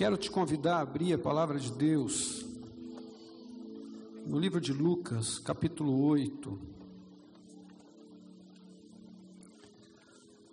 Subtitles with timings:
[0.00, 2.46] Quero te convidar a abrir a palavra de Deus
[4.24, 6.58] no livro de Lucas, capítulo 8.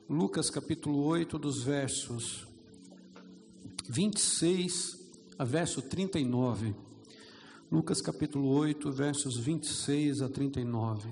[0.09, 2.45] Lucas, capítulo 8, dos versos
[3.87, 4.99] 26
[5.39, 6.75] a verso 39.
[7.71, 11.09] Lucas, capítulo 8, versos 26 a 39.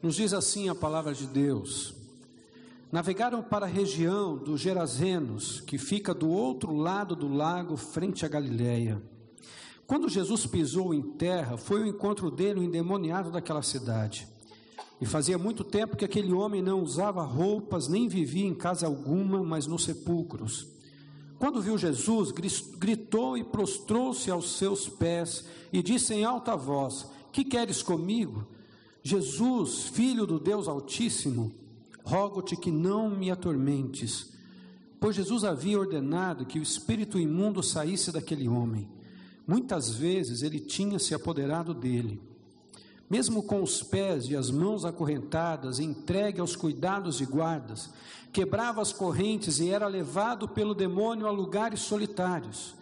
[0.00, 1.92] Nos diz assim a palavra de Deus:
[2.90, 8.28] Navegaram para a região dos Gerazenos, que fica do outro lado do lago, frente a
[8.28, 9.02] Galiléia.
[9.86, 14.28] Quando Jesus pisou em terra, foi o encontro dele o endemoniado daquela cidade.
[15.00, 19.42] E fazia muito tempo que aquele homem não usava roupas, nem vivia em casa alguma,
[19.42, 20.68] mas nos sepulcros.
[21.38, 27.44] Quando viu Jesus, gritou e prostrou-se aos seus pés e disse em alta voz: Que
[27.44, 28.46] queres comigo?
[29.02, 31.52] Jesus, filho do Deus Altíssimo,
[32.06, 34.32] rogo-te que não me atormentes.
[35.00, 38.88] Pois Jesus havia ordenado que o espírito imundo saísse daquele homem.
[39.44, 42.22] Muitas vezes ele tinha se apoderado dele.
[43.10, 47.90] Mesmo com os pés e as mãos acorrentadas, entregue aos cuidados de guardas,
[48.32, 52.76] quebrava as correntes e era levado pelo demônio a lugares solitários.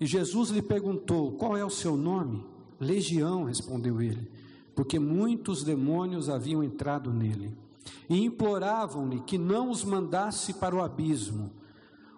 [0.00, 2.44] E Jesus lhe perguntou: Qual é o seu nome?
[2.80, 4.30] Legião, respondeu ele,
[4.74, 7.63] porque muitos demônios haviam entrado nele
[8.08, 11.52] e imploravam-lhe que não os mandasse para o abismo.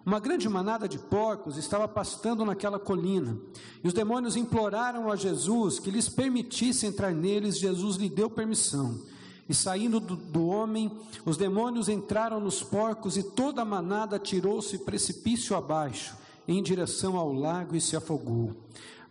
[0.05, 3.37] Uma grande manada de porcos estava pastando naquela colina,
[3.83, 7.57] e os demônios imploraram a Jesus que lhes permitisse entrar neles.
[7.57, 9.01] Jesus lhe deu permissão.
[9.49, 10.89] E saindo do, do homem,
[11.25, 16.15] os demônios entraram nos porcos, e toda a manada tirou-se precipício abaixo,
[16.47, 18.55] em direção ao lago, e se afogou.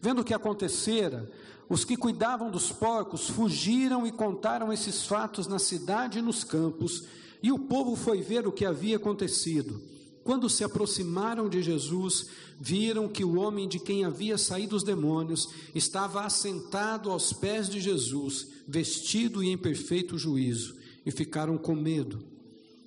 [0.01, 1.31] Vendo o que acontecera,
[1.69, 7.05] os que cuidavam dos porcos fugiram e contaram esses fatos na cidade e nos campos,
[7.43, 9.83] e o povo foi ver o que havia acontecido.
[10.23, 12.27] Quando se aproximaram de Jesus,
[12.61, 17.81] viram que o homem de quem havia saído os demônios estava assentado aos pés de
[17.81, 22.36] Jesus, vestido e em perfeito juízo, e ficaram com medo.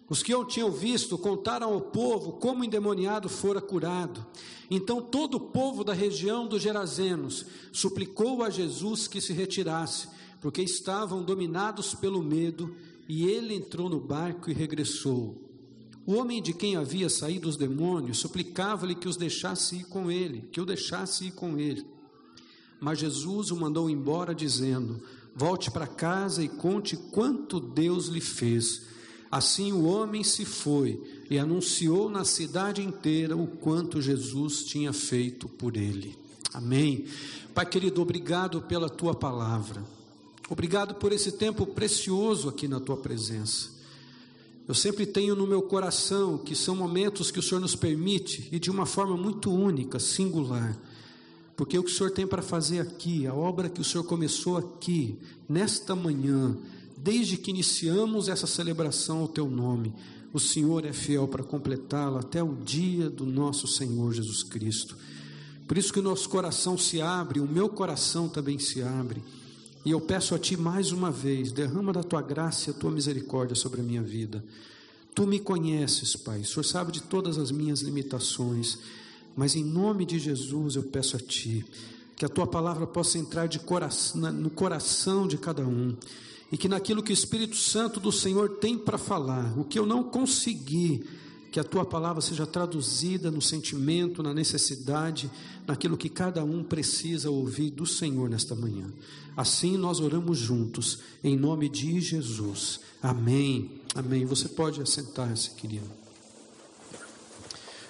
[0.10, 4.26] Os que o tinham visto contaram ao povo como o endemoniado fora curado.
[4.70, 10.08] Então todo o povo da região dos Gerazenos suplicou a Jesus que se retirasse,
[10.42, 12.76] porque estavam dominados pelo medo,
[13.08, 15.50] e ele entrou no barco e regressou.
[16.06, 20.42] O homem de quem havia saído os demônios suplicava-lhe que os deixasse ir com ele,
[20.52, 21.86] que o deixasse ir com ele.
[22.80, 25.04] Mas Jesus o mandou embora, dizendo:
[25.36, 28.88] Volte para casa e conte quanto Deus lhe fez.
[29.32, 35.48] Assim o homem se foi e anunciou na cidade inteira o quanto Jesus tinha feito
[35.48, 36.18] por ele.
[36.54, 37.06] Amém.
[37.54, 39.84] Pai querido, obrigado pela tua palavra.
[40.50, 43.70] Obrigado por esse tempo precioso aqui na tua presença.
[44.68, 48.60] Eu sempre tenho no meu coração que são momentos que o Senhor nos permite e
[48.60, 50.76] de uma forma muito única, singular.
[51.56, 54.58] Porque o que o Senhor tem para fazer aqui, a obra que o Senhor começou
[54.58, 56.58] aqui, nesta manhã,
[57.02, 59.94] desde que iniciamos essa celebração ao teu nome,
[60.34, 64.98] o Senhor é fiel para completá-la até o dia do nosso Senhor Jesus Cristo.
[65.68, 69.24] Por isso que o nosso coração se abre, o meu coração também se abre.
[69.86, 72.92] E eu peço a Ti mais uma vez, derrama da Tua graça e a Tua
[72.92, 74.44] misericórdia sobre a minha vida.
[75.16, 78.78] Tu me conheces, Pai, o Senhor sabe de todas as minhas limitações,
[79.36, 81.66] mas em nome de Jesus eu peço a Ti
[82.16, 85.96] que a Tua palavra possa entrar de coração, no coração de cada um
[86.52, 89.86] e que naquilo que o Espírito Santo do Senhor tem para falar, o que eu
[89.86, 91.04] não consegui,
[91.52, 95.30] que a tua palavra seja traduzida no sentimento, na necessidade,
[95.68, 98.92] naquilo que cada um precisa ouvir do Senhor nesta manhã.
[99.36, 102.80] Assim nós oramos juntos, em nome de Jesus.
[103.02, 103.82] Amém.
[103.96, 104.26] Amém.
[104.26, 105.90] Você pode assentar-se, querido.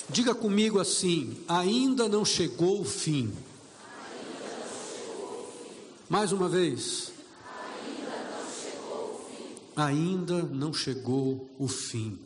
[0.09, 3.31] Diga comigo assim: ainda não chegou o fim.
[6.09, 7.11] Mais uma vez
[9.79, 12.19] ainda não chegou o fim.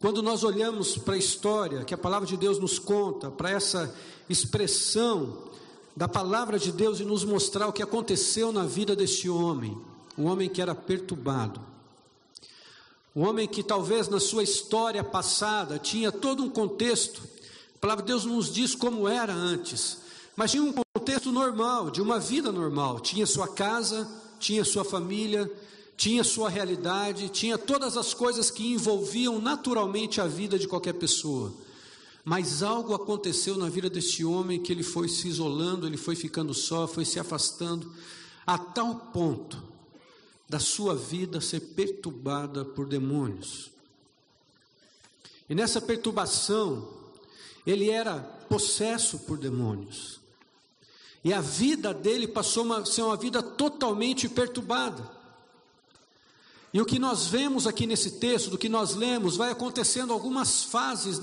[0.00, 3.94] Quando nós olhamos para a história que a palavra de Deus nos conta, para essa
[4.28, 5.44] expressão
[5.96, 9.78] da palavra de Deus e nos mostrar o que aconteceu na vida deste homem,
[10.18, 11.60] um homem que era perturbado,
[13.14, 17.22] um homem que talvez na sua história passada tinha todo um contexto,
[17.76, 19.98] a palavra de Deus nos diz como era antes,
[20.36, 24.10] mas tinha um contexto normal, de uma vida normal, tinha sua casa,
[24.40, 25.50] tinha sua família,
[25.96, 31.52] tinha sua realidade, tinha todas as coisas que envolviam naturalmente a vida de qualquer pessoa.
[32.24, 36.54] Mas algo aconteceu na vida deste homem que ele foi se isolando, ele foi ficando
[36.54, 37.92] só, foi se afastando,
[38.46, 39.62] a tal ponto
[40.48, 43.70] da sua vida ser perturbada por demônios.
[45.48, 46.88] E nessa perturbação,
[47.66, 48.18] ele era
[48.48, 50.20] possesso por demônios.
[51.22, 55.10] E a vida dele passou a ser uma vida totalmente perturbada.
[56.74, 60.64] E o que nós vemos aqui nesse texto, do que nós lemos, vai acontecendo algumas
[60.64, 61.20] fases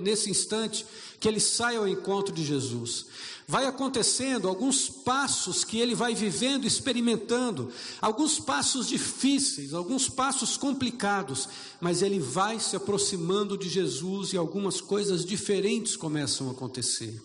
[0.00, 0.86] nesse instante
[1.20, 3.04] que ele sai ao encontro de Jesus.
[3.46, 7.70] Vai acontecendo alguns passos que ele vai vivendo, experimentando,
[8.00, 11.46] alguns passos difíceis, alguns passos complicados,
[11.78, 17.22] mas ele vai se aproximando de Jesus e algumas coisas diferentes começam a acontecer.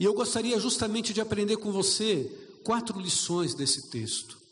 [0.00, 2.32] E eu gostaria justamente de aprender com você
[2.64, 4.45] quatro lições desse texto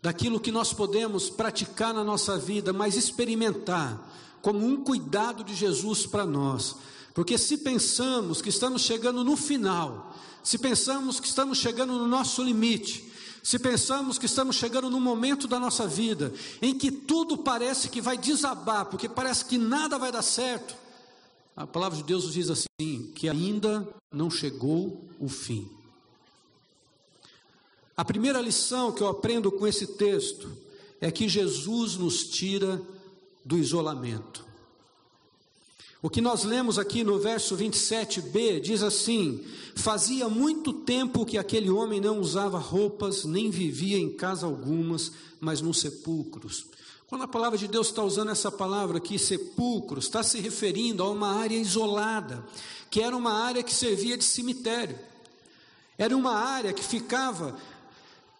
[0.00, 6.06] daquilo que nós podemos praticar na nossa vida, mas experimentar como um cuidado de Jesus
[6.06, 6.76] para nós.
[7.14, 12.42] Porque se pensamos que estamos chegando no final, se pensamos que estamos chegando no nosso
[12.42, 13.04] limite,
[13.42, 18.00] se pensamos que estamos chegando no momento da nossa vida em que tudo parece que
[18.00, 20.76] vai desabar, porque parece que nada vai dar certo,
[21.56, 25.68] a palavra de Deus nos diz assim: que ainda não chegou o fim.
[27.98, 30.48] A primeira lição que eu aprendo com esse texto
[31.00, 32.80] é que Jesus nos tira
[33.44, 34.46] do isolamento.
[36.00, 41.68] O que nós lemos aqui no verso 27b diz assim: Fazia muito tempo que aquele
[41.68, 45.10] homem não usava roupas, nem vivia em casa algumas,
[45.40, 46.66] mas nos sepulcros.
[47.08, 51.10] Quando a palavra de Deus está usando essa palavra aqui, sepulcros, está se referindo a
[51.10, 52.46] uma área isolada,
[52.88, 54.96] que era uma área que servia de cemitério.
[55.98, 57.58] Era uma área que ficava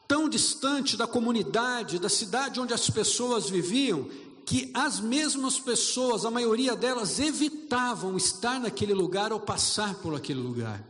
[0.09, 4.09] tão distante da comunidade, da cidade onde as pessoas viviam,
[4.47, 10.41] que as mesmas pessoas, a maioria delas, evitavam estar naquele lugar ou passar por aquele
[10.41, 10.83] lugar.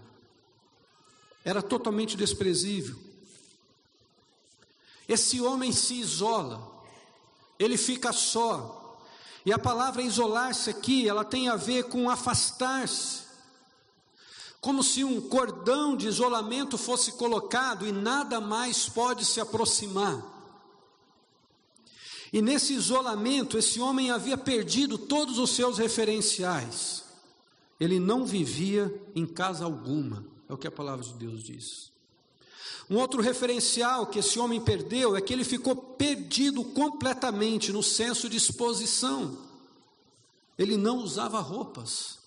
[1.45, 2.97] Era totalmente desprezível.
[5.09, 6.71] Esse homem se isola,
[7.59, 9.01] ele fica só.
[9.45, 13.28] E a palavra isolar-se aqui, ela tem a ver com afastar-se
[14.61, 20.37] como se um cordão de isolamento fosse colocado e nada mais pode se aproximar.
[22.33, 27.05] E nesse isolamento, esse homem havia perdido todos os seus referenciais.
[27.81, 31.93] Ele não vivia em casa alguma, é o que a palavra de Deus diz.
[32.91, 38.29] Um outro referencial que esse homem perdeu é que ele ficou perdido completamente no senso
[38.29, 39.39] de exposição.
[40.59, 42.18] Ele não usava roupas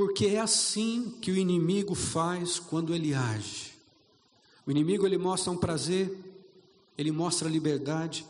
[0.00, 3.74] porque é assim que o inimigo faz quando ele age.
[4.66, 6.10] O inimigo ele mostra um prazer,
[6.96, 8.24] ele mostra liberdade,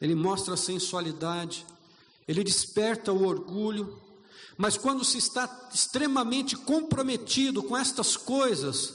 [0.00, 1.66] ele mostra sensualidade,
[2.28, 3.98] ele desperta o orgulho,
[4.56, 8.94] mas quando se está extremamente comprometido com estas coisas,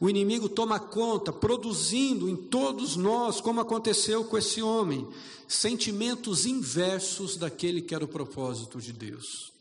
[0.00, 5.06] o inimigo toma conta, produzindo em todos nós, como aconteceu com esse homem,
[5.46, 9.53] sentimentos inversos daquele que era o propósito de Deus.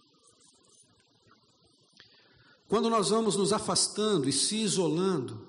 [2.73, 5.39] Quando nós vamos nos afastando e se isolando,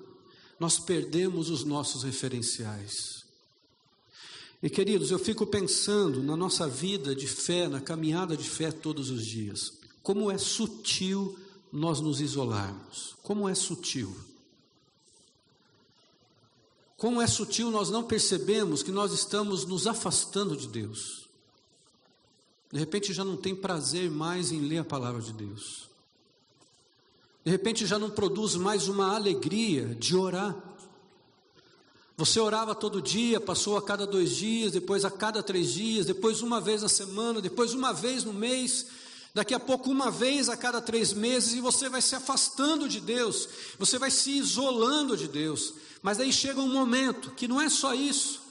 [0.59, 3.25] nós perdemos os nossos referenciais.
[4.61, 9.09] E queridos, eu fico pensando na nossa vida de fé, na caminhada de fé todos
[9.09, 9.73] os dias.
[10.03, 11.35] Como é sutil
[11.73, 13.15] nós nos isolarmos.
[13.23, 14.15] Como é sutil.
[16.95, 21.27] Como é sutil nós não percebemos que nós estamos nos afastando de Deus.
[22.71, 25.94] De repente já não tem prazer mais em ler a palavra de Deus.
[27.45, 30.55] De repente já não produz mais uma alegria de orar.
[32.17, 36.41] Você orava todo dia, passou a cada dois dias, depois a cada três dias, depois
[36.41, 38.87] uma vez na semana, depois uma vez no mês,
[39.31, 42.99] daqui a pouco uma vez a cada três meses, e você vai se afastando de
[42.99, 43.47] Deus,
[43.77, 45.75] você vai se isolando de Deus.
[46.01, 48.41] Mas aí chega um momento que não é só isso,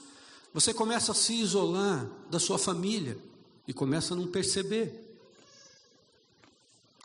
[0.53, 3.17] você começa a se isolar da sua família
[3.67, 5.04] e começa a não perceber.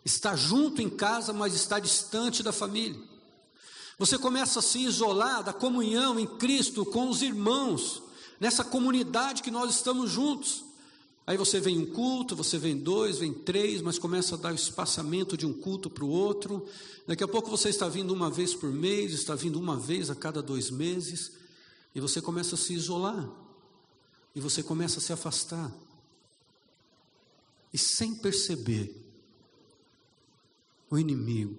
[0.05, 3.01] Está junto em casa, mas está distante da família.
[3.99, 8.03] Você começa a se isolar da comunhão em Cristo com os irmãos,
[8.41, 10.65] nessa comunidade que nós estamos juntos.
[11.27, 15.37] Aí você vem um culto, você vem dois, vem três, mas começa a dar espaçamento
[15.37, 16.67] de um culto para o outro.
[17.07, 20.15] Daqui a pouco você está vindo uma vez por mês, está vindo uma vez a
[20.15, 21.33] cada dois meses,
[21.95, 23.29] e você começa a se isolar,
[24.35, 25.71] e você começa a se afastar.
[27.73, 29.00] E sem perceber,
[30.91, 31.57] o inimigo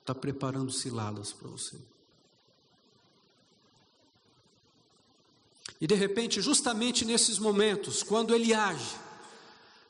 [0.00, 1.76] está preparando ciladas para você.
[5.80, 8.96] E de repente, justamente nesses momentos, quando ele age,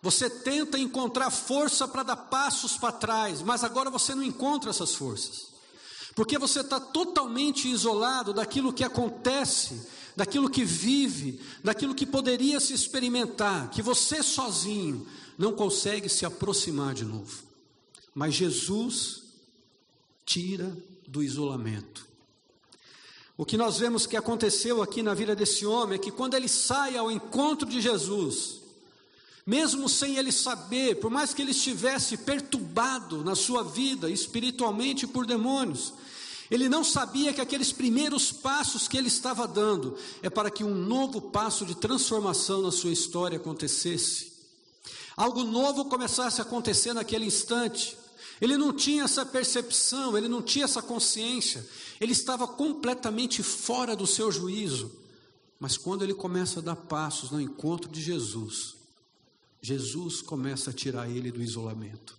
[0.02, 4.95] você tenta encontrar força para dar passos para trás, mas agora você não encontra essas
[4.95, 5.49] forças,
[6.14, 12.73] porque você está totalmente isolado daquilo que acontece, daquilo que vive, daquilo que poderia se
[12.73, 17.50] experimentar, que você sozinho não consegue se aproximar de novo.
[18.14, 19.23] Mas Jesus
[20.25, 20.76] tira
[21.07, 22.07] do isolamento.
[23.37, 26.49] O que nós vemos que aconteceu aqui na vida desse homem é que quando ele
[26.49, 28.61] sai ao encontro de Jesus,
[29.47, 35.25] mesmo sem ele saber, por mais que ele estivesse perturbado na sua vida espiritualmente por
[35.25, 35.95] demônios,
[36.50, 40.75] ele não sabia que aqueles primeiros passos que ele estava dando é para que um
[40.75, 44.33] novo passo de transformação na sua história acontecesse.
[45.17, 47.97] Algo novo começasse a acontecer naquele instante.
[48.40, 51.66] Ele não tinha essa percepção, ele não tinha essa consciência,
[52.00, 54.90] ele estava completamente fora do seu juízo.
[55.59, 58.76] Mas quando ele começa a dar passos no encontro de Jesus,
[59.61, 62.18] Jesus começa a tirar ele do isolamento.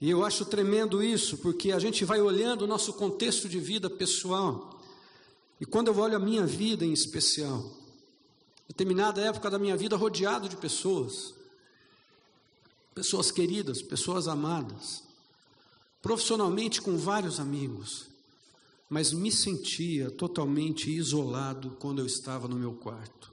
[0.00, 3.90] E eu acho tremendo isso, porque a gente vai olhando o nosso contexto de vida
[3.90, 4.80] pessoal.
[5.60, 7.70] E quando eu olho a minha vida em especial,
[8.66, 11.34] determinada época da minha vida rodeado de pessoas,
[13.00, 15.02] pessoas queridas, pessoas amadas,
[16.02, 18.08] profissionalmente com vários amigos,
[18.90, 23.32] mas me sentia totalmente isolado quando eu estava no meu quarto.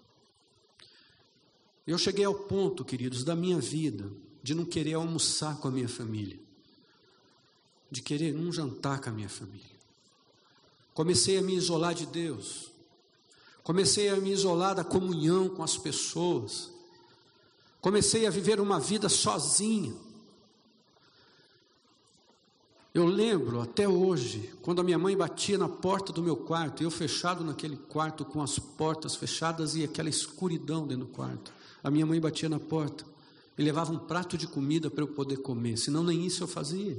[1.86, 4.10] Eu cheguei ao ponto, queridos, da minha vida
[4.42, 6.40] de não querer almoçar com a minha família
[7.90, 9.78] de querer um jantar com a minha família.
[10.94, 12.72] Comecei a me isolar de Deus.
[13.64, 16.70] Comecei a me isolar da comunhão com as pessoas.
[17.82, 19.94] Comecei a viver uma vida sozinha.
[22.94, 26.90] Eu lembro até hoje, quando a minha mãe batia na porta do meu quarto, eu
[26.90, 31.54] fechado naquele quarto com as portas fechadas e aquela escuridão dentro do quarto.
[31.84, 33.06] A minha mãe batia na porta
[33.58, 36.98] e levava um prato de comida para eu poder comer, senão nem isso eu fazia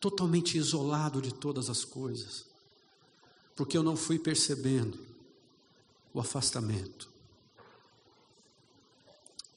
[0.00, 2.44] totalmente isolado de todas as coisas,
[3.54, 4.98] porque eu não fui percebendo
[6.12, 7.08] o afastamento.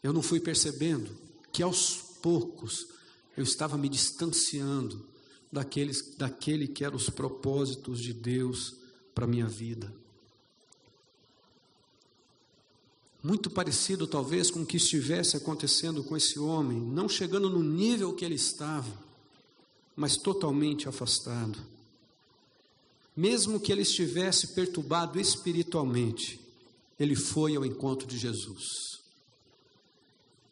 [0.02, 1.10] Eu não fui percebendo
[1.52, 2.88] que aos poucos
[3.36, 5.06] eu estava me distanciando
[5.52, 8.76] daqueles, daquele que eram os propósitos de Deus
[9.14, 9.94] para minha vida.
[13.22, 18.14] Muito parecido, talvez, com o que estivesse acontecendo com esse homem, não chegando no nível
[18.14, 18.92] que ele estava,
[19.94, 21.60] mas totalmente afastado.
[23.14, 26.40] Mesmo que ele estivesse perturbado espiritualmente,
[26.98, 29.02] ele foi ao encontro de Jesus.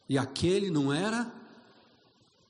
[0.08, 1.32] E aquele não era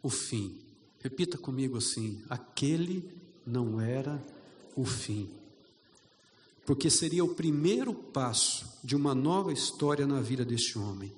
[0.03, 0.61] o fim.
[1.01, 3.11] Repita comigo assim: aquele
[3.45, 4.23] não era
[4.77, 5.29] o fim.
[6.65, 11.13] Porque seria o primeiro passo de uma nova história na vida deste homem.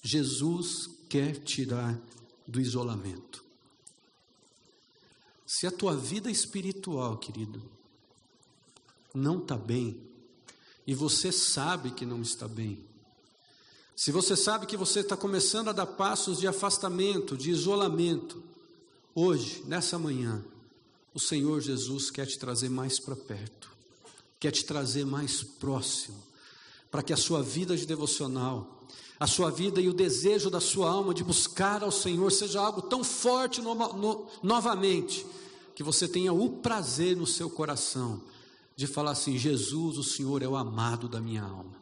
[0.00, 2.00] Jesus quer tirar
[2.46, 3.44] do isolamento.
[5.46, 7.62] Se a tua vida espiritual, querido,
[9.14, 10.00] não está bem,
[10.86, 12.78] e você sabe que não está bem,
[14.02, 18.42] se você sabe que você está começando a dar passos de afastamento, de isolamento,
[19.14, 20.44] hoje, nessa manhã,
[21.14, 23.70] o Senhor Jesus quer te trazer mais para perto,
[24.40, 26.20] quer te trazer mais próximo,
[26.90, 28.82] para que a sua vida de devocional,
[29.20, 32.82] a sua vida e o desejo da sua alma de buscar ao Senhor seja algo
[32.82, 35.24] tão forte no, no, novamente,
[35.76, 38.20] que você tenha o prazer no seu coração
[38.74, 41.81] de falar assim: Jesus, o Senhor é o amado da minha alma.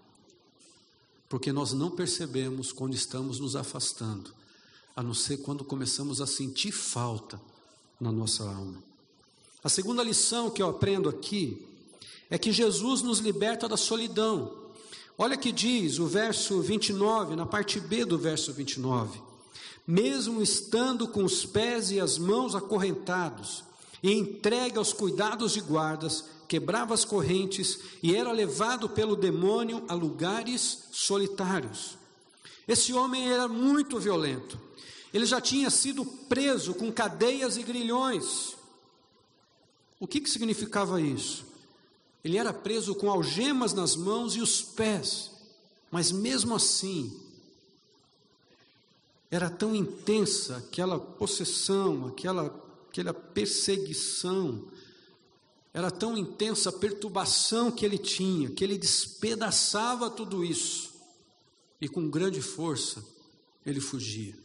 [1.30, 4.34] Porque nós não percebemos quando estamos nos afastando,
[4.96, 7.40] a não ser quando começamos a sentir falta
[8.00, 8.82] na nossa alma.
[9.62, 11.64] A segunda lição que eu aprendo aqui
[12.28, 14.52] é que Jesus nos liberta da solidão.
[15.16, 19.22] Olha que diz o verso 29, na parte B do verso 29.
[19.86, 23.62] Mesmo estando com os pés e as mãos acorrentados,
[24.02, 29.94] e entregue aos cuidados de guardas, quebrava as correntes e era levado pelo demônio a
[29.94, 31.96] lugares solitários.
[32.66, 34.60] Esse homem era muito violento.
[35.14, 38.56] Ele já tinha sido preso com cadeias e grilhões.
[40.00, 41.46] O que, que significava isso?
[42.24, 45.30] Ele era preso com algemas nas mãos e os pés,
[45.88, 47.16] mas mesmo assim,
[49.30, 54.64] era tão intensa aquela possessão, aquela aquela perseguição,
[55.72, 60.92] era tão intensa a perturbação que ele tinha, que ele despedaçava tudo isso,
[61.80, 63.04] e com grande força
[63.64, 64.36] ele fugia.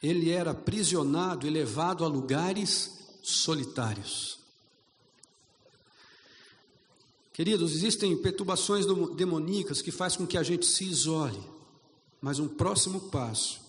[0.00, 4.38] Ele era aprisionado e levado a lugares solitários.
[7.32, 11.40] Queridos, existem perturbações demoníacas que fazem com que a gente se isole,
[12.20, 13.60] mas um próximo passo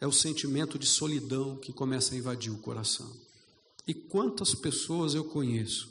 [0.00, 3.10] é o sentimento de solidão que começa a invadir o coração.
[3.86, 5.88] E quantas pessoas eu conheço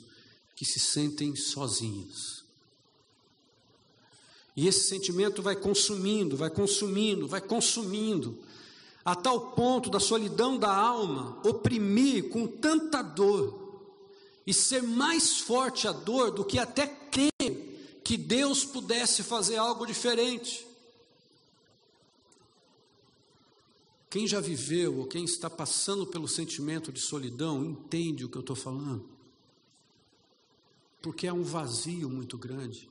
[0.54, 2.44] que se sentem sozinhas.
[4.56, 8.38] E esse sentimento vai consumindo, vai consumindo, vai consumindo,
[9.04, 13.80] a tal ponto da solidão da alma oprimir com tanta dor
[14.46, 19.86] e ser mais forte a dor do que até crer que Deus pudesse fazer algo
[19.86, 20.66] diferente.
[24.10, 28.40] Quem já viveu ou quem está passando pelo sentimento de solidão entende o que eu
[28.40, 29.08] estou falando.
[31.00, 32.90] Porque é um vazio muito grande.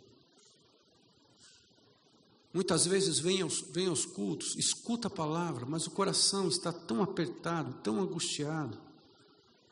[2.54, 7.04] Muitas vezes vem aos, vem aos cultos, escuta a palavra, mas o coração está tão
[7.04, 8.80] apertado, tão angustiado,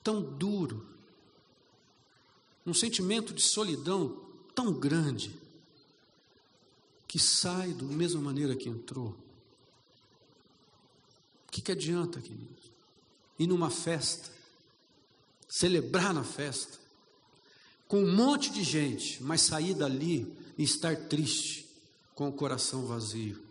[0.04, 0.86] tão duro,
[2.66, 4.22] um sentimento de solidão
[4.54, 5.34] tão grande,
[7.08, 9.16] que sai da mesma maneira que entrou.
[11.48, 12.72] O que, que adianta, queridos?
[13.39, 14.30] Ir numa festa,
[15.48, 16.77] celebrar na festa,
[17.88, 21.66] com um monte de gente, mas sair dali e estar triste,
[22.13, 23.48] com o coração vazio.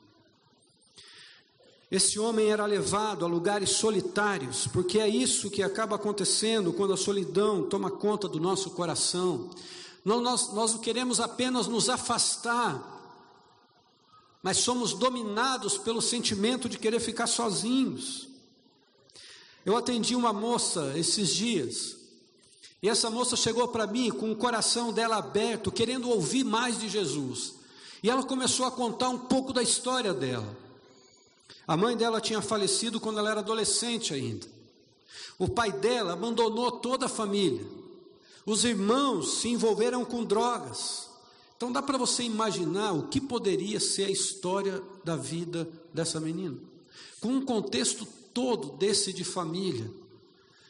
[1.89, 6.97] Esse homem era levado a lugares solitários, porque é isso que acaba acontecendo quando a
[6.97, 9.51] solidão toma conta do nosso coração.
[10.05, 12.96] Nós, nós queremos apenas nos afastar,
[14.47, 18.29] mas somos dominados pelo sentimento de querer ficar sozinhos.
[19.65, 21.97] Eu atendi uma moça esses dias,
[22.81, 26.89] e essa moça chegou para mim com o coração dela aberto, querendo ouvir mais de
[26.89, 27.55] Jesus.
[28.01, 30.57] E ela começou a contar um pouco da história dela.
[31.67, 34.47] A mãe dela tinha falecido quando ela era adolescente ainda.
[35.41, 37.67] O pai dela abandonou toda a família.
[38.47, 41.06] Os irmãos se envolveram com drogas.
[41.57, 46.57] Então dá para você imaginar o que poderia ser a história da vida dessa menina.
[47.21, 49.91] Com um contexto todo desse de família.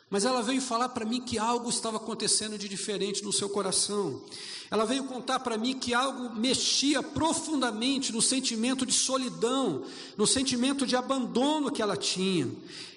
[0.08, 4.22] Mas ela veio falar para mim que algo estava acontecendo de diferente no seu coração.
[4.70, 9.82] Ela veio contar para mim que algo mexia profundamente no sentimento de solidão,
[10.16, 12.48] no sentimento de abandono que ela tinha.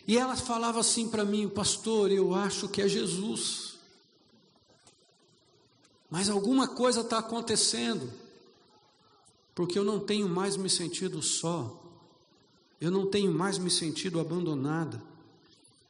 [0.08, 3.69] E ela falava assim para mim, pastor, eu acho que é Jesus.
[6.10, 8.12] Mas alguma coisa está acontecendo,
[9.54, 11.84] porque eu não tenho mais me sentido só,
[12.82, 15.02] eu não tenho mais me sentido abandonada.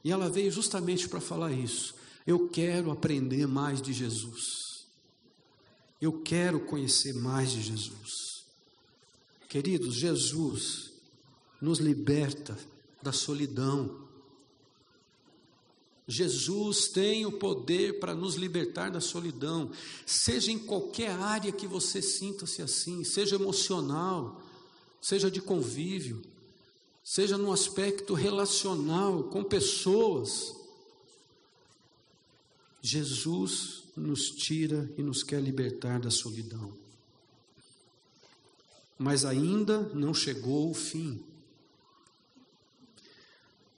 [0.03, 1.93] E ela veio justamente para falar isso.
[2.25, 4.85] Eu quero aprender mais de Jesus.
[6.01, 8.45] Eu quero conhecer mais de Jesus.
[9.47, 10.91] Queridos, Jesus
[11.61, 12.57] nos liberta
[13.01, 14.08] da solidão.
[16.11, 19.69] Jesus tem o poder para nos libertar da solidão,
[20.07, 24.41] seja em qualquer área que você sinta-se assim, seja emocional,
[24.99, 26.23] seja de convívio,
[27.03, 30.55] seja no aspecto relacional com pessoas.
[32.81, 36.75] Jesus nos tira e nos quer libertar da solidão.
[38.97, 41.23] Mas ainda não chegou o fim.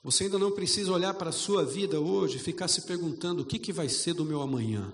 [0.04, 3.46] Você ainda não precisa olhar para a sua vida hoje e ficar se perguntando o
[3.46, 4.92] que, que vai ser do meu amanhã.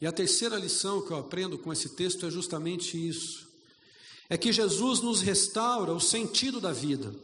[0.00, 3.52] E a terceira lição que eu aprendo com esse texto é justamente isso
[4.32, 7.14] é que Jesus nos restaura o sentido da vida.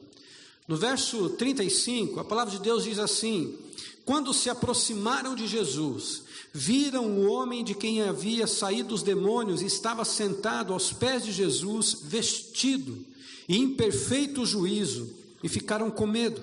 [0.69, 3.57] No verso 35, a palavra de Deus diz assim:
[4.05, 9.65] Quando se aproximaram de Jesus, viram o homem de quem havia saído os demônios e
[9.65, 13.03] estava sentado aos pés de Jesus, vestido
[13.49, 15.11] e em perfeito juízo,
[15.43, 16.43] e ficaram com medo.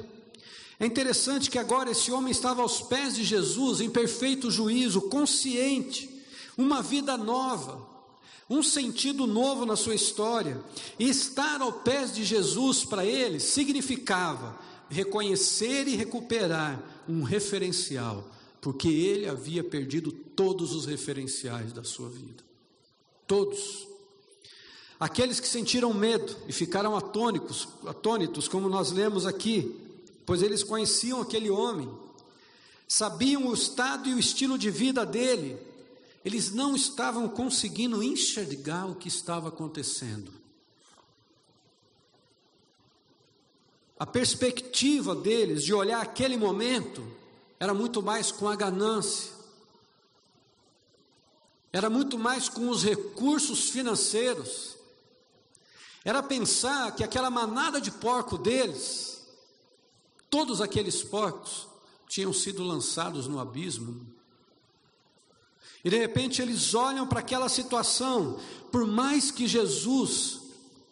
[0.79, 6.09] É interessante que agora esse homem estava aos pés de Jesus, em perfeito juízo, consciente,
[6.57, 7.87] uma vida nova,
[8.49, 10.61] um sentido novo na sua história.
[10.99, 18.29] E estar ao pés de Jesus para ele significava reconhecer e recuperar um referencial,
[18.61, 22.43] porque ele havia perdido todos os referenciais da sua vida.
[23.25, 23.87] Todos.
[24.99, 29.75] Aqueles que sentiram medo e ficaram atônicos, atônitos, como nós lemos aqui,
[30.25, 31.89] pois eles conheciam aquele homem,
[32.87, 35.57] sabiam o estado e o estilo de vida dele,
[36.23, 40.31] eles não estavam conseguindo enxergar o que estava acontecendo.
[43.97, 47.05] A perspectiva deles de olhar aquele momento
[47.59, 49.31] era muito mais com a ganância,
[51.71, 54.74] era muito mais com os recursos financeiros,
[56.05, 59.25] era pensar que aquela manada de porco deles,
[60.29, 61.67] todos aqueles porcos,
[62.07, 64.05] tinham sido lançados no abismo,
[65.83, 68.39] e de repente eles olham para aquela situação,
[68.71, 70.41] por mais que Jesus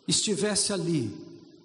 [0.07, 1.15] estivesse ali,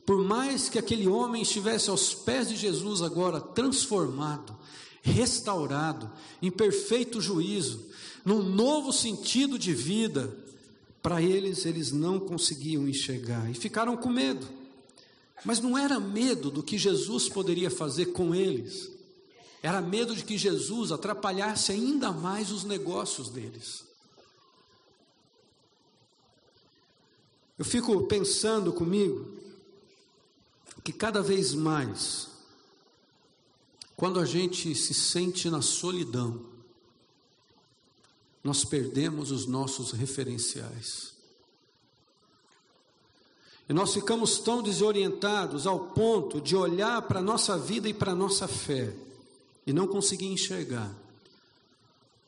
[0.07, 4.57] por mais que aquele homem estivesse aos pés de Jesus agora transformado,
[5.03, 7.87] restaurado, em perfeito juízo,
[8.25, 10.35] num novo sentido de vida,
[11.09, 14.47] Para eles, eles não conseguiam enxergar e ficaram com medo.
[15.43, 18.91] Mas não era medo do que Jesus poderia fazer com eles,
[19.63, 23.85] era medo de que Jesus atrapalhasse ainda mais os negócios deles.
[27.59, 29.35] Eu fico pensando comigo
[30.85, 32.29] que cada vez mais,
[33.97, 36.58] quando a gente se sente na solidão,
[38.49, 41.13] nós perdemos os nossos referenciais.
[43.69, 48.13] E nós ficamos tão desorientados ao ponto de olhar para a nossa vida e para
[48.13, 48.97] a nossa fé
[49.67, 50.97] e não conseguir enxergar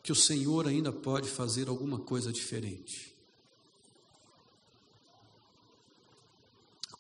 [0.02, 3.14] que o Senhor ainda pode fazer alguma coisa diferente.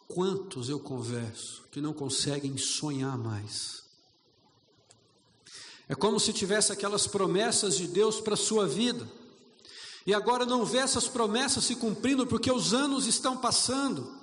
[0.08, 3.84] Quantos eu converso que não conseguem sonhar mais?
[5.90, 9.10] É como se tivesse aquelas promessas de Deus para a sua vida,
[10.06, 14.14] e agora não vê essas promessas se cumprindo porque os anos estão passando,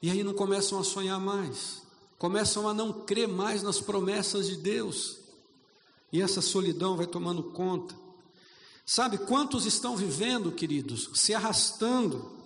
[0.00, 1.82] e aí não começam a sonhar mais,
[2.18, 5.18] começam a não crer mais nas promessas de Deus,
[6.10, 7.94] e essa solidão vai tomando conta.
[8.86, 12.38] Sabe quantos estão vivendo, queridos, se arrastando,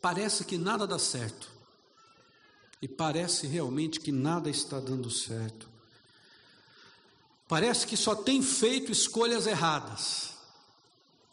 [0.00, 1.50] Parece que nada dá certo.
[2.82, 5.68] E parece realmente que nada está dando certo.
[7.46, 10.30] Parece que só tem feito escolhas erradas.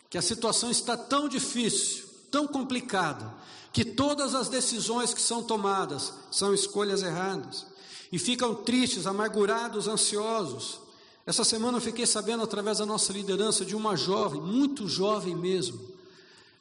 [0.10, 3.34] Que a situação está tão difícil, tão complicada,
[3.72, 7.66] que todas as decisões que são tomadas são escolhas erradas.
[8.12, 10.80] E ficam tristes, amargurados, ansiosos.
[11.26, 15.80] Essa semana eu fiquei sabendo, através da nossa liderança, de uma jovem, muito jovem mesmo,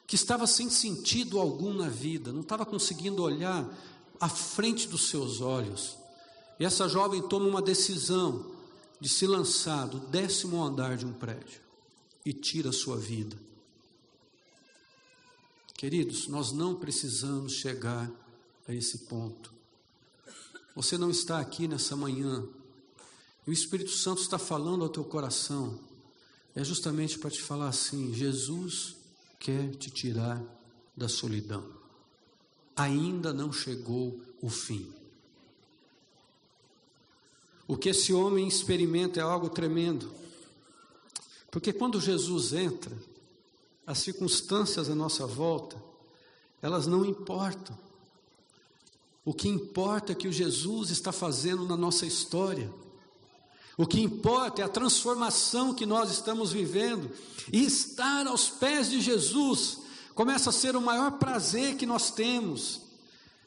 [0.05, 3.65] que estava sem sentido algum na vida, não estava conseguindo olhar
[4.19, 5.97] à frente dos seus olhos.
[6.59, 8.51] E essa jovem toma uma decisão
[8.99, 11.61] de se lançar do décimo andar de um prédio
[12.25, 13.37] e tira a sua vida.
[15.75, 18.11] Queridos, nós não precisamos chegar
[18.67, 19.53] a esse ponto.
[20.75, 22.43] Você não está aqui nessa manhã,
[23.45, 25.79] e o Espírito Santo está falando ao teu coração,
[26.55, 28.95] é justamente para te falar assim: Jesus
[29.39, 30.43] quer te tirar
[30.95, 31.76] da solidão.
[32.77, 34.93] Ainda não chegou o fim.
[37.67, 40.09] O que esse homem experimenta é algo tremendo.
[41.51, 42.95] Porque quando Jesus entra,
[43.85, 45.81] as circunstâncias à nossa volta,
[46.61, 47.77] elas não importam.
[49.25, 52.71] O que importa é que o Jesus está fazendo na nossa história.
[53.77, 57.11] O que importa é a transformação que nós estamos vivendo
[57.51, 59.79] e estar aos pés de Jesus
[60.17, 62.81] começa a ser o maior prazer que nós temos,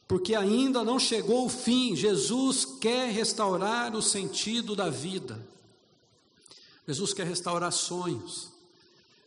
[0.07, 1.97] porque ainda não chegou o fim.
[1.97, 5.45] Jesus quer restaurar o sentido da vida.
[6.87, 8.53] Jesus quer restaurar sonhos.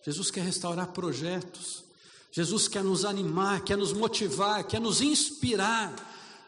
[0.06, 1.84] Jesus quer restaurar projetos.
[2.32, 5.94] Jesus quer nos animar, quer nos motivar, quer nos inspirar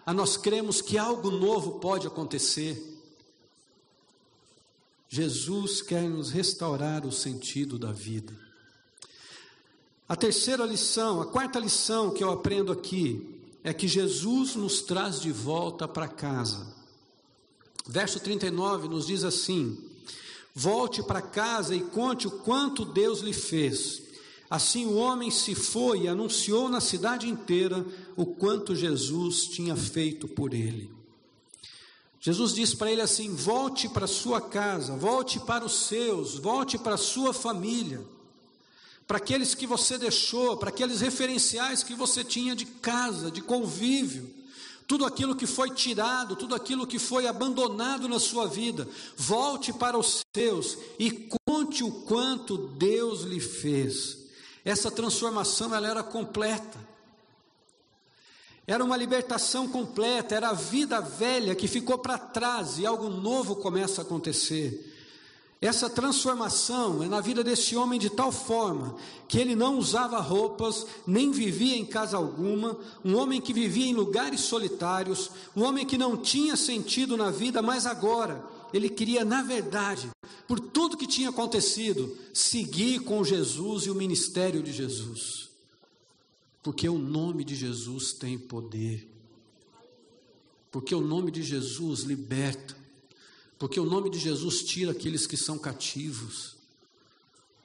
[0.05, 2.81] a nós cremos que algo novo pode acontecer.
[5.09, 8.44] Jesus quer nos restaurar o sentido da vida.
[10.07, 13.27] A terceira lição, a quarta lição que eu aprendo aqui
[13.63, 16.67] é que Jesus nos traz de volta para casa.
[17.87, 19.77] Verso 39 nos diz assim:
[20.53, 24.03] Volte para casa e conte o quanto Deus lhe fez.
[24.47, 27.83] Assim o homem se foi e anunciou na cidade inteira
[28.15, 30.93] o quanto Jesus tinha feito por ele.
[32.19, 36.95] Jesus diz para ele assim: volte para sua casa, volte para os seus, volte para
[36.95, 38.05] sua família,
[39.07, 44.33] para aqueles que você deixou, para aqueles referenciais que você tinha de casa, de convívio,
[44.87, 49.97] tudo aquilo que foi tirado, tudo aquilo que foi abandonado na sua vida, volte para
[49.97, 54.25] os seus e conte o quanto Deus lhe fez.
[54.63, 56.95] Essa transformação ela era completa.
[58.67, 63.55] Era uma libertação completa, era a vida velha que ficou para trás e algo novo
[63.57, 64.94] começa a acontecer.
[65.61, 68.95] Essa transformação é na vida desse homem de tal forma
[69.27, 73.93] que ele não usava roupas, nem vivia em casa alguma, um homem que vivia em
[73.93, 79.41] lugares solitários, um homem que não tinha sentido na vida, mas agora ele queria, na
[79.41, 80.09] verdade,
[80.47, 85.49] por tudo que tinha acontecido, seguir com Jesus e o ministério de Jesus.
[86.61, 89.09] Porque o nome de Jesus tem poder.
[90.71, 92.75] Porque o nome de Jesus liberta.
[93.57, 96.55] Porque o nome de Jesus tira aqueles que são cativos.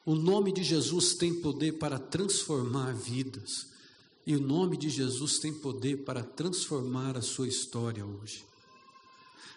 [0.04, 3.66] O nome de Jesus tem poder para transformar vidas.
[4.26, 8.44] E o nome de Jesus tem poder para transformar a sua história hoje.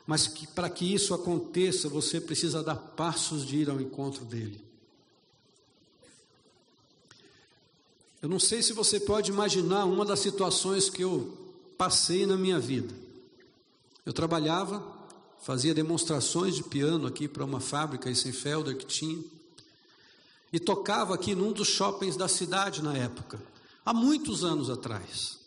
[0.06, 4.60] Mas que, para que isso aconteça, você precisa dar passos de ir ao encontro dele.
[8.22, 11.38] Eu não sei se você pode imaginar uma das situações que eu
[11.78, 12.93] passei na minha vida.
[14.06, 14.82] Eu trabalhava,
[15.43, 19.21] fazia demonstrações de piano aqui para uma fábrica em Senfelder que tinha,
[20.51, 23.41] e tocava aqui num dos shoppings da cidade na época,
[23.86, 25.38] há muitos anos atrás.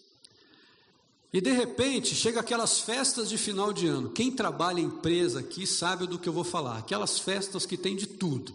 [1.32, 4.10] E de repente chega aquelas festas de final de ano.
[4.10, 6.78] Quem trabalha em empresa aqui sabe do que eu vou falar.
[6.78, 8.54] Aquelas festas que tem de tudo.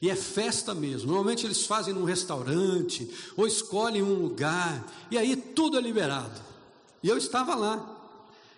[0.00, 1.08] E é festa mesmo.
[1.08, 6.40] Normalmente eles fazem num restaurante ou escolhem um lugar, e aí tudo é liberado.
[7.02, 7.96] E eu estava lá,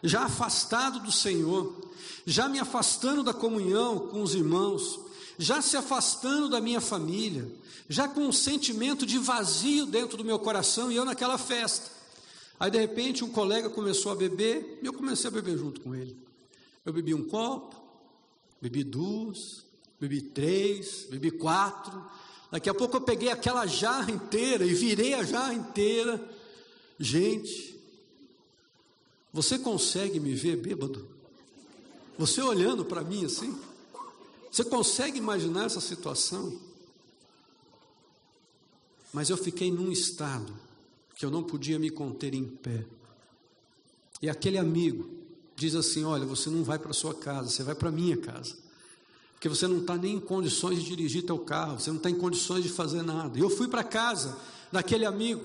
[0.03, 1.90] já afastado do Senhor,
[2.27, 5.01] já me afastando da comunhão com os irmãos,
[5.39, 7.51] já se afastando da minha família,
[7.89, 11.91] já com um sentimento de vazio dentro do meu coração e eu naquela festa.
[12.59, 15.95] Aí de repente um colega começou a beber e eu comecei a beber junto com
[15.95, 16.17] ele.
[16.85, 17.77] Eu bebi um copo,
[18.61, 19.65] bebi duas,
[19.99, 22.05] bebi três, bebi quatro.
[22.51, 26.23] Daqui a pouco eu peguei aquela jarra inteira e virei a jarra inteira.
[26.99, 27.81] Gente,
[29.33, 31.09] você consegue me ver bêbado?
[32.21, 33.59] Você olhando para mim assim?
[34.53, 36.55] Você consegue imaginar essa situação?
[39.11, 40.55] Mas eu fiquei num estado
[41.17, 42.85] que eu não podia me conter em pé.
[44.21, 45.09] E aquele amigo
[45.57, 48.55] diz assim: Olha, você não vai para sua casa, você vai para minha casa
[49.41, 52.15] porque você não está nem em condições de dirigir teu carro, você não está em
[52.15, 53.39] condições de fazer nada.
[53.39, 54.37] E eu fui para casa
[54.71, 55.43] daquele amigo,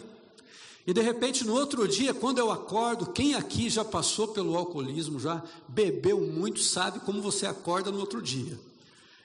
[0.88, 5.20] e de repente no outro dia, quando eu acordo, quem aqui já passou pelo alcoolismo,
[5.20, 8.60] já bebeu muito, sabe como você acorda no outro dia.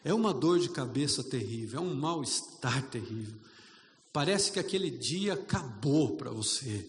[0.03, 3.35] É uma dor de cabeça terrível, é um mal-estar terrível.
[4.13, 6.87] Parece que aquele dia acabou para você.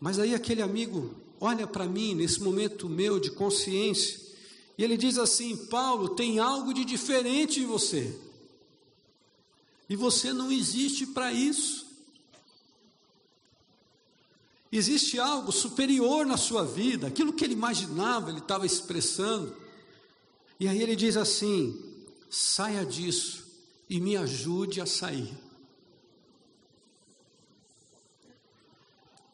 [0.00, 4.20] Mas aí aquele amigo olha para mim nesse momento meu de consciência
[4.76, 8.18] e ele diz assim: Paulo, tem algo de diferente em você.
[9.88, 11.86] E você não existe para isso.
[14.72, 19.54] Existe algo superior na sua vida, aquilo que ele imaginava, ele estava expressando.
[20.58, 21.78] E aí ele diz assim:
[22.30, 23.44] saia disso
[23.90, 25.30] e me ajude a sair.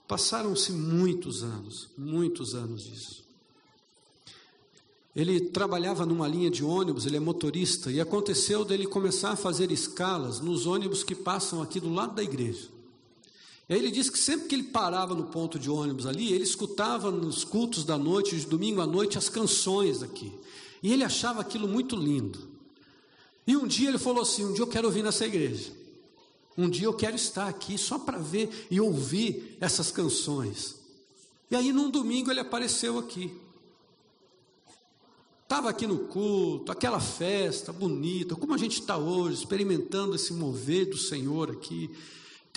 [0.08, 3.22] Passaram-se muitos anos, muitos anos disso.
[5.14, 9.70] Ele trabalhava numa linha de ônibus, ele é motorista, e aconteceu dele começar a fazer
[9.70, 12.77] escalas nos ônibus que passam aqui do lado da igreja.
[13.68, 17.10] Aí ele disse que sempre que ele parava no ponto de ônibus ali, ele escutava
[17.10, 20.32] nos cultos da noite, de domingo à noite, as canções aqui.
[20.82, 22.48] E ele achava aquilo muito lindo.
[23.46, 25.72] E um dia ele falou assim: um dia eu quero vir nessa igreja.
[26.56, 30.76] Um dia eu quero estar aqui só para ver e ouvir essas canções.
[31.50, 33.32] E aí num domingo ele apareceu aqui.
[35.42, 40.90] Estava aqui no culto, aquela festa bonita, como a gente está hoje, experimentando esse mover
[40.90, 41.90] do Senhor aqui.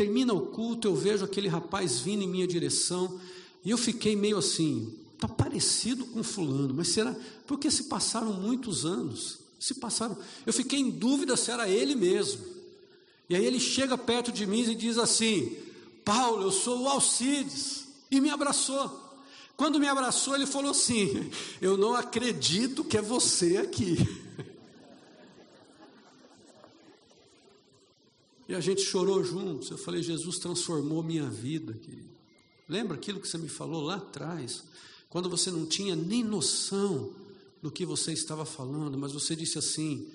[0.01, 3.21] Termina o culto, eu vejo aquele rapaz vindo em minha direção,
[3.63, 7.15] e eu fiquei meio assim, está parecido com fulano, mas será?
[7.45, 10.17] Porque se passaram muitos anos, se passaram.
[10.43, 12.43] Eu fiquei em dúvida se era ele mesmo.
[13.29, 15.55] E aí ele chega perto de mim e diz assim:
[16.03, 18.99] Paulo, eu sou o Alcides, e me abraçou.
[19.55, 21.29] Quando me abraçou, ele falou assim:
[21.61, 23.99] Eu não acredito que é você aqui.
[28.51, 29.71] E a gente chorou juntos.
[29.71, 31.71] Eu falei: Jesus transformou minha vida.
[31.71, 32.09] Querido.
[32.67, 34.65] Lembra aquilo que você me falou lá atrás?
[35.09, 37.13] Quando você não tinha nem noção
[37.61, 40.05] do que você estava falando, mas você disse assim: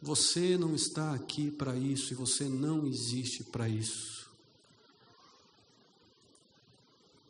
[0.00, 4.30] Você não está aqui para isso e você não existe para isso.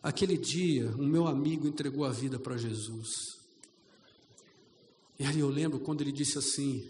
[0.02, 3.38] Aquele dia, o meu amigo entregou a vida para Jesus.
[5.18, 6.86] E aí eu lembro quando ele disse assim: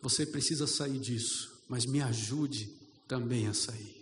[0.00, 2.72] Você precisa sair disso, mas me ajude
[3.06, 3.98] também a sair.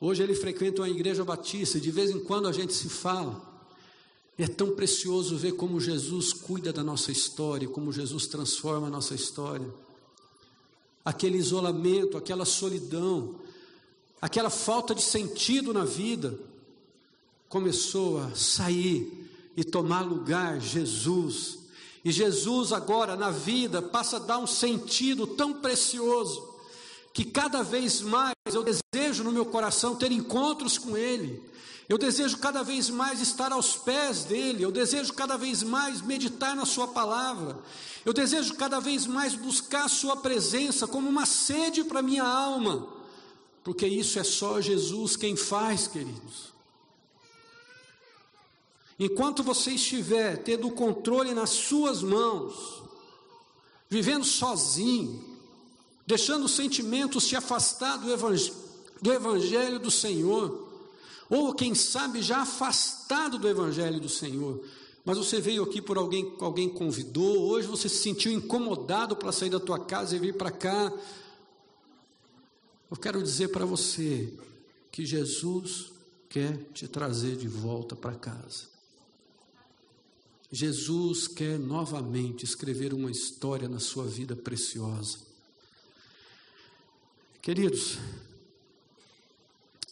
[0.00, 3.50] Hoje ele frequenta uma igreja batista e de vez em quando a gente se fala.
[4.36, 9.14] É tão precioso ver como Jesus cuida da nossa história, como Jesus transforma a nossa
[9.14, 9.72] história.
[11.04, 13.36] Aquele isolamento, aquela solidão,
[14.20, 16.36] aquela falta de sentido na vida,
[17.48, 21.58] começou a sair e tomar lugar Jesus.
[22.04, 26.50] E Jesus agora na vida passa a dar um sentido tão precioso
[27.12, 31.42] que cada vez mais eu desejo no meu coração ter encontros com Ele.
[31.88, 36.56] Eu desejo cada vez mais estar aos pés dele, eu desejo cada vez mais meditar
[36.56, 37.58] na Sua palavra,
[38.04, 43.02] eu desejo cada vez mais buscar Sua presença como uma sede para minha alma
[43.64, 46.51] porque isso é só Jesus quem faz, queridos.
[49.04, 52.84] Enquanto você estiver tendo o controle nas suas mãos,
[53.90, 55.40] vivendo sozinho,
[56.06, 58.54] deixando os sentimentos se afastar do evangelho,
[59.00, 60.68] do evangelho do Senhor,
[61.28, 64.62] ou quem sabe já afastado do evangelho do Senhor.
[65.04, 69.50] Mas você veio aqui por alguém, alguém convidou, hoje você se sentiu incomodado para sair
[69.50, 70.92] da tua casa e vir para cá.
[72.88, 74.32] Eu quero dizer para você
[74.92, 75.90] que Jesus
[76.28, 78.70] quer te trazer de volta para casa.
[80.54, 85.20] Jesus quer novamente escrever uma história na sua vida preciosa.
[87.40, 87.96] Queridos,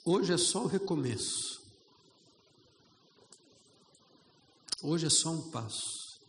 [0.05, 1.63] hoje é só o recomeço.
[4.83, 6.21] Hoje é só um passo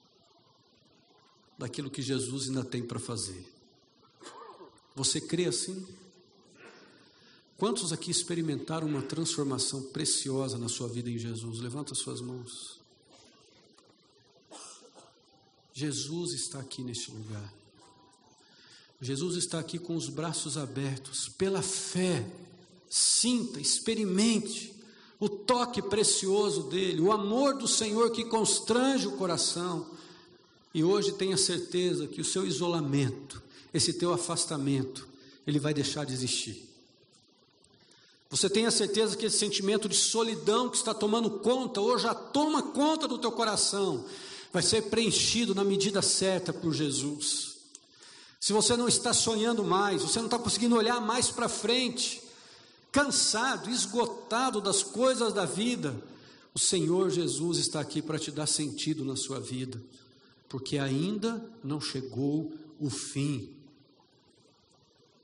[1.58, 3.46] daquilo que Jesus ainda tem para fazer.
[4.96, 5.86] Você crê assim?
[7.58, 11.60] Quantos aqui experimentaram uma transformação preciosa na sua vida em Jesus?
[11.60, 12.81] Levanta suas mãos.
[15.74, 17.54] Jesus está aqui neste lugar.
[19.02, 22.26] Jesus está aqui com os braços abertos, pela fé.
[22.90, 24.74] Sinta, experimente
[25.20, 29.88] o toque precioso dele, o amor do Senhor que constrange o coração.
[30.74, 33.42] E hoje tenha certeza que o seu isolamento,
[33.74, 35.08] esse teu afastamento,
[35.46, 36.68] ele vai deixar de existir.
[38.30, 42.62] Você tenha certeza que esse sentimento de solidão que está tomando conta, ou já toma
[42.62, 44.06] conta do teu coração,
[44.52, 47.58] vai ser preenchido na medida certa por Jesus.
[48.40, 52.22] Se você não está sonhando mais, você não está conseguindo olhar mais para frente,
[52.92, 55.96] cansado, esgotado das coisas da vida,
[56.54, 59.82] o Senhor Jesus está aqui para te dar sentido na sua vida,
[60.50, 63.50] porque ainda não chegou o fim.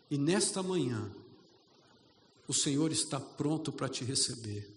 [0.10, 1.12] E nesta manhã,
[2.48, 4.77] o Senhor está pronto para te receber.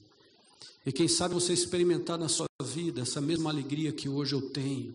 [0.84, 4.94] E quem sabe você experimentar na sua vida essa mesma alegria que hoje eu tenho.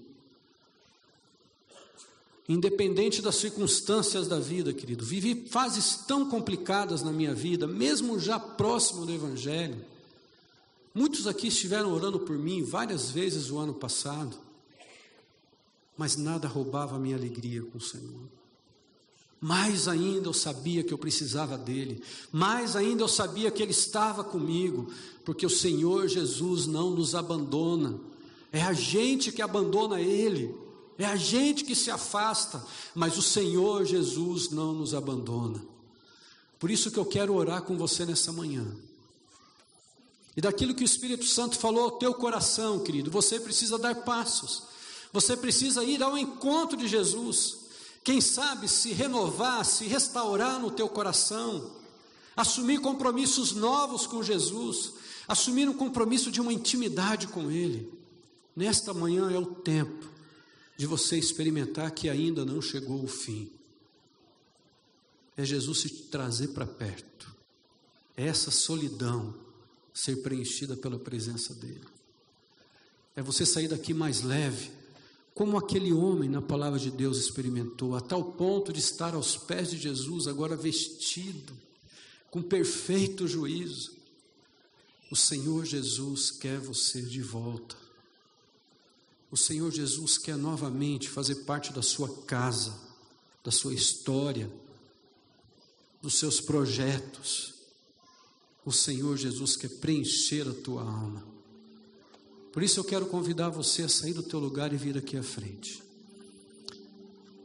[2.48, 8.40] Independente das circunstâncias da vida, querido, vivi fases tão complicadas na minha vida, mesmo já
[8.40, 9.84] próximo do Evangelho.
[10.94, 14.38] Muitos aqui estiveram orando por mim várias vezes o ano passado,
[15.98, 18.30] mas nada roubava a minha alegria com o Senhor.
[19.46, 24.24] Mais ainda eu sabia que eu precisava dele, mais ainda eu sabia que ele estava
[24.24, 24.92] comigo,
[25.24, 28.00] porque o Senhor Jesus não nos abandona,
[28.52, 30.52] é a gente que abandona ele,
[30.98, 35.64] é a gente que se afasta, mas o Senhor Jesus não nos abandona.
[36.58, 38.66] Por isso que eu quero orar com você nessa manhã.
[40.36, 44.64] E daquilo que o Espírito Santo falou ao teu coração, querido, você precisa dar passos,
[45.14, 47.65] você precisa ir ao encontro de Jesus.
[48.06, 51.72] Quem sabe se renovar, se restaurar no teu coração,
[52.36, 54.94] assumir compromissos novos com Jesus,
[55.28, 57.92] assumir um compromisso de uma intimidade com Ele.
[58.56, 60.08] Nesta manhã é o tempo
[60.78, 63.52] de você experimentar que ainda não chegou o fim.
[65.36, 67.34] É Jesus se trazer para perto.
[68.16, 69.34] É essa solidão
[69.92, 71.82] ser preenchida pela presença dEle.
[73.16, 74.75] É você sair daqui mais leve
[75.36, 79.70] como aquele homem na palavra de Deus experimentou, a tal ponto de estar aos pés
[79.70, 81.54] de Jesus, agora vestido,
[82.32, 83.94] com perfeito juízo.
[85.12, 87.76] O Senhor Jesus quer você de volta.
[89.30, 92.74] O Senhor Jesus quer novamente fazer parte da sua casa,
[93.44, 94.50] da sua história,
[96.02, 97.56] dos seus projetos.
[98.66, 101.35] O Senhor Jesus quer preencher a tua alma.
[102.56, 105.22] Por isso eu quero convidar você a sair do teu lugar e vir aqui à
[105.22, 105.84] frente.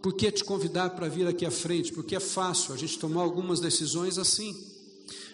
[0.01, 1.93] Por que te convidar para vir aqui à frente?
[1.93, 4.57] Porque é fácil a gente tomar algumas decisões assim.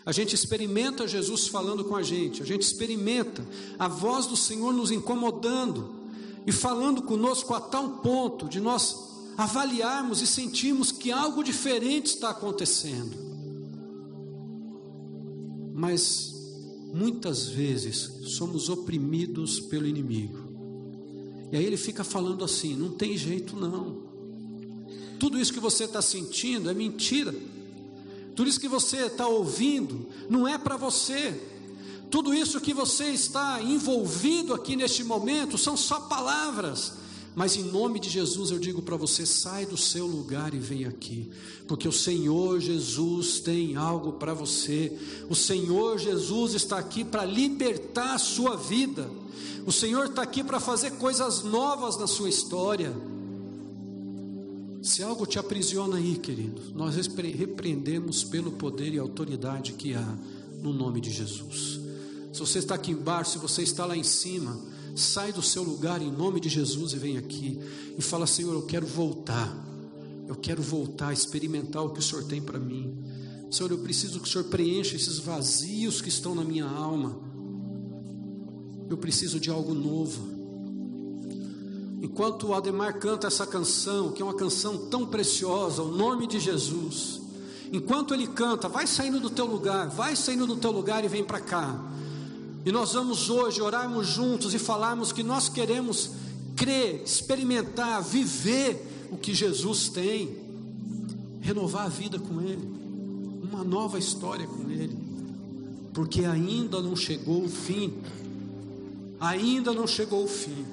[0.06, 3.46] A gente experimenta Jesus falando com a gente, a gente experimenta
[3.78, 5.94] a voz do Senhor nos incomodando
[6.46, 8.96] e falando conosco a tal ponto de nós
[9.36, 13.14] avaliarmos e sentirmos que algo diferente está acontecendo.
[15.74, 16.35] Mas
[16.96, 20.38] muitas vezes somos oprimidos pelo inimigo.
[21.52, 24.06] E aí ele fica falando assim: não tem jeito não.
[25.18, 27.34] Tudo isso que você está sentindo é mentira.
[28.34, 31.38] Tudo isso que você está ouvindo não é para você.
[32.10, 36.94] Tudo isso que você está envolvido aqui neste momento são só palavras
[37.36, 40.86] mas em nome de Jesus eu digo para você: sai do seu lugar e vem
[40.86, 41.28] aqui,
[41.68, 44.90] porque o Senhor Jesus tem algo para você.
[45.28, 49.06] O Senhor Jesus está aqui para libertar a sua vida.
[49.66, 52.96] O Senhor está aqui para fazer coisas novas na sua história.
[54.82, 60.18] Se algo te aprisiona aí, querido, nós repreendemos pelo poder e autoridade que há
[60.62, 61.80] no nome de Jesus.
[62.32, 64.58] Se você está aqui embaixo, se você está lá em cima,
[64.96, 67.60] sai do seu lugar em nome de Jesus e vem aqui
[67.96, 69.64] e fala: Senhor, eu quero voltar.
[70.26, 72.96] Eu quero voltar a experimentar o que o Senhor tem para mim.
[73.50, 77.16] Senhor, eu preciso que o Senhor preencha esses vazios que estão na minha alma.
[78.90, 80.34] Eu preciso de algo novo.
[82.02, 86.40] Enquanto o Ademar canta essa canção, que é uma canção tão preciosa, o nome de
[86.40, 87.20] Jesus.
[87.72, 91.24] Enquanto ele canta, vai saindo do teu lugar, vai saindo do teu lugar e vem
[91.24, 91.84] para cá.
[92.66, 96.10] E nós vamos hoje orarmos juntos e falarmos que nós queremos
[96.56, 100.36] crer, experimentar, viver o que Jesus tem,
[101.40, 102.68] renovar a vida com Ele,
[103.40, 104.98] uma nova história com Ele,
[105.94, 107.94] porque ainda não chegou o fim,
[109.20, 110.66] ainda não chegou o fim.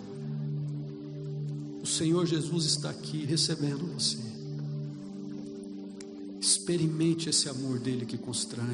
[1.84, 4.18] O Senhor Jesus está aqui recebendo você.
[6.42, 8.72] Experimente esse amor dele que constrange.